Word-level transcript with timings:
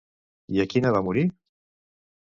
I 0.55 0.61
a 0.63 0.65
quina 0.71 0.95
va 0.97 1.03
morir? 1.09 1.27